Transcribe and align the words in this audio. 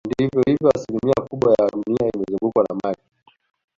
Ndivyo 0.09 0.41
hivyo 0.47 0.69
asilimia 0.75 1.25
kubwa 1.29 1.51
ya 1.59 1.67
dunia 1.69 2.09
imezungukwa 2.15 2.65
na 2.69 2.75
maji 2.83 3.03